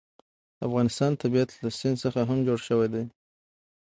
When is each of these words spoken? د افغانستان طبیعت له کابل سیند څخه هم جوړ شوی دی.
د 0.57 0.59
افغانستان 0.67 1.11
طبیعت 1.23 1.49
له 1.51 1.55
کابل 1.61 1.73
سیند 1.79 1.97
څخه 2.03 2.19
هم 2.29 2.39
جوړ 2.47 2.59
شوی 2.67 2.87
دی. 2.93 3.03